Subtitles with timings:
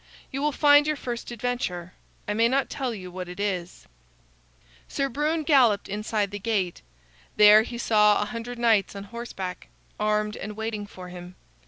[0.31, 1.93] You will find your first adventure.
[2.27, 3.85] I may not tell you what it is."
[4.87, 6.81] Sir Brune galloped inside the gate.
[7.35, 9.67] There he saw a hundred knights on horseback,
[9.99, 11.35] armed and waiting for him.